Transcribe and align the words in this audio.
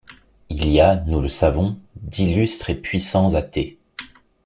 Il 0.49 0.67
y 0.69 0.79
a, 0.81 0.95
nous 1.05 1.21
le 1.21 1.29
savons, 1.29 1.79
d’illustres 1.95 2.71
et 2.71 2.75
puissants 2.81 3.35
athées. 3.35 3.77